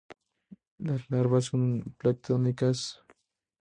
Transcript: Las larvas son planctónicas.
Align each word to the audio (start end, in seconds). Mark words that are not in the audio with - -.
Las 0.79 1.07
larvas 1.11 1.45
son 1.45 1.93
planctónicas. 1.99 3.03